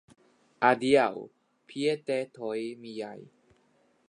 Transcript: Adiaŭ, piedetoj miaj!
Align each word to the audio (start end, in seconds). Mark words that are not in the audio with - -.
Adiaŭ, 0.69 1.05
piedetoj 1.73 2.59
miaj! 2.87 3.17